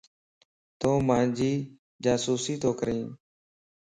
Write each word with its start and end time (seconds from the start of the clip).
تون 0.79 0.95
مانجي 1.07 1.53
جاسوسي 2.03 2.55
تو 2.61 2.69
ڪرين؟ 2.79 3.03